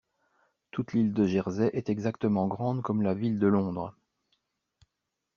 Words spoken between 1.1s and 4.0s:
de Jersey est exactement grande comme la ville de Londres.